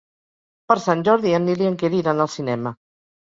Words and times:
Per 0.71 0.77
Sant 0.85 1.03
Jordi 1.09 1.33
en 1.39 1.45
Nil 1.49 1.61
i 1.65 1.69
en 1.73 1.77
Quer 1.83 1.91
iran 1.99 2.23
al 2.25 2.31
cinema. 2.37 2.73